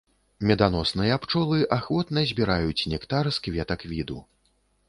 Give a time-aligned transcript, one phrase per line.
[0.51, 4.19] Меданосныя пчолы ахвотна збіраюць нектар з кветак віду.